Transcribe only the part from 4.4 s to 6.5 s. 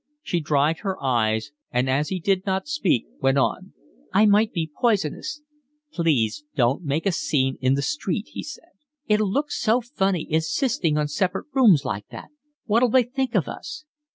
be poisonous." "Please